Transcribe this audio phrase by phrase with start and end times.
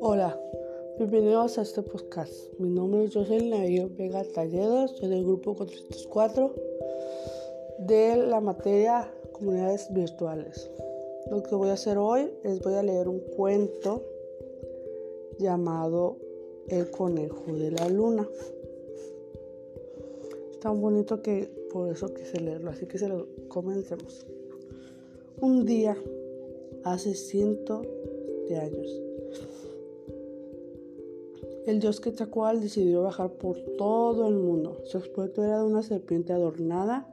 [0.00, 0.40] Hola,
[0.96, 2.32] bienvenidos a este podcast.
[2.58, 6.54] Mi nombre es Jocelyn Navío Vega Talledos, soy del grupo 404
[7.80, 10.70] de la materia Comunidades Virtuales.
[11.30, 14.02] Lo que voy a hacer hoy es voy a leer un cuento
[15.38, 16.16] llamado
[16.68, 18.26] El conejo de la luna.
[20.60, 24.26] Tan bonito que por eso quise leerlo, así que se lo comencemos.
[25.38, 25.96] Un día,
[26.84, 27.86] hace cientos
[28.48, 29.02] de años,
[31.66, 34.80] el dios Quetzalcoatl decidió bajar por todo el mundo.
[34.84, 37.06] Su aspecto era de una serpiente adornada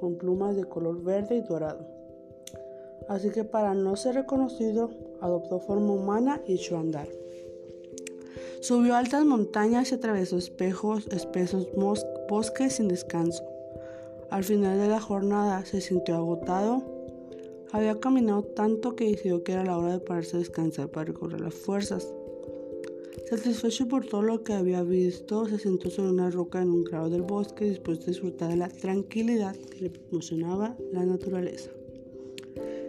[0.00, 1.86] con plumas de color verde y dorado.
[3.08, 4.90] Así que para no ser reconocido,
[5.20, 7.08] adoptó forma humana y echó a andar.
[8.60, 11.68] Subió altas montañas y atravesó espejos, espesos
[12.28, 13.44] bosques sin descanso.
[14.30, 16.93] Al final de la jornada se sintió agotado.
[17.74, 21.40] Había caminado tanto que decidió que era la hora de pararse a descansar para recorrer
[21.40, 22.06] las fuerzas.
[23.28, 27.10] Satisfecho por todo lo que había visto, se sentó sobre una roca en un claro
[27.10, 31.68] del bosque dispuesto a disfrutar de la tranquilidad que le emocionaba la naturaleza.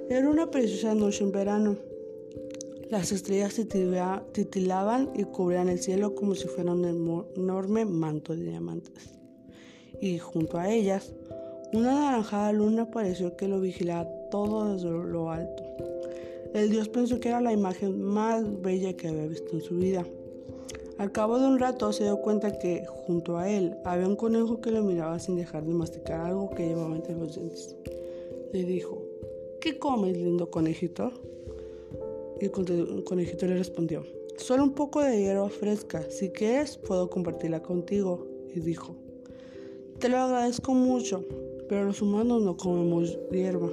[0.08, 1.78] Era una preciosa noche en verano.
[2.92, 3.60] Las estrellas
[4.34, 9.18] titilaban y cubrían el cielo como si fuera un enorme manto de diamantes.
[10.00, 11.12] Y junto a ellas,
[11.74, 15.64] una naranjada luna pareció que lo vigilaba todo desde lo alto.
[16.54, 20.06] El dios pensó que era la imagen más bella que había visto en su vida.
[20.98, 24.60] Al cabo de un rato se dio cuenta que junto a él había un conejo
[24.60, 27.76] que lo miraba sin dejar de masticar algo que llevaba entre los dientes.
[28.52, 29.02] Le dijo,
[29.62, 31.12] ¿qué comes, lindo conejito?
[32.42, 34.04] Y el conejito le respondió,
[34.38, 38.28] solo un poco de hierba fresca, si quieres puedo compartirla contigo.
[38.54, 38.96] Y dijo,
[40.00, 41.24] te lo agradezco mucho,
[41.68, 43.70] pero los humanos no comemos hierba.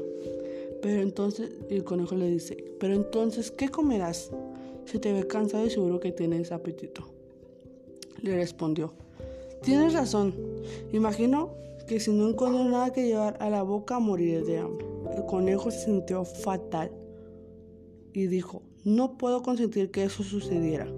[0.82, 4.32] Pero entonces, el conejo le dice, pero entonces, ¿qué comerás?
[4.84, 7.06] Se te ve cansado y seguro que tienes apetito.
[8.20, 8.92] Le respondió,
[9.62, 10.34] tienes razón.
[10.92, 11.54] Imagino
[11.86, 14.86] que si no encuentro nada que llevar a la boca moriré de hambre.
[15.16, 16.90] El conejo se sintió fatal
[18.12, 20.88] y dijo, no puedo consentir que eso sucediera.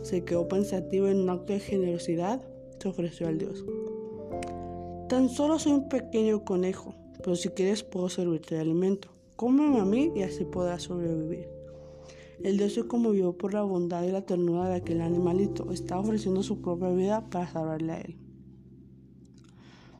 [0.00, 2.40] Se quedó pensativo en un acto de generosidad,
[2.78, 3.64] se ofreció al dios.
[5.10, 9.15] Tan solo soy un pequeño conejo, pero si quieres puedo servirte de alimento.
[9.36, 11.46] Cómeme a mí y así podrás sobrevivir.
[12.42, 15.70] El dios se conmovió por la bondad y la ternura de aquel animalito.
[15.72, 18.16] Estaba ofreciendo su propia vida para salvarle a él.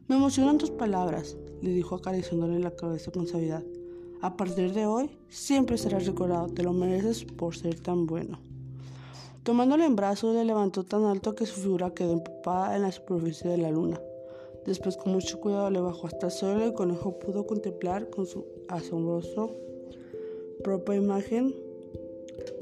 [0.09, 3.63] Me emocionan tus palabras, le dijo acariciándole la cabeza con suavidad.
[4.23, 6.49] A partir de hoy, siempre serás recordado.
[6.49, 8.39] Te lo mereces por ser tan bueno.
[9.43, 13.51] Tomándole en brazos, le levantó tan alto que su figura quedó empapada en la superficie
[13.51, 14.01] de la luna.
[14.67, 18.27] Después con mucho cuidado le bajó hasta el suelo y el conejo pudo contemplar con
[18.27, 19.55] su asombroso
[20.65, 21.55] propia imagen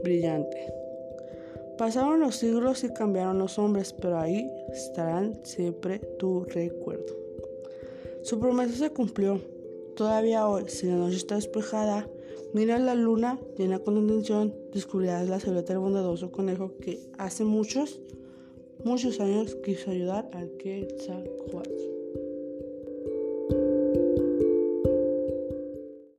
[0.03, 0.73] brillante.
[1.79, 7.17] Pasaron los siglos y cambiaron los hombres, pero ahí estarán siempre tu recuerdo.
[8.23, 9.41] Su promesa se cumplió.
[9.97, 12.09] Todavía hoy, si la noche está despejada,
[12.53, 18.01] mira la luna llena con atención, descubrirás la silueta del bondadoso conejo que hace muchos,
[18.85, 21.94] muchos años quiso ayudar al Quetzalcoatl.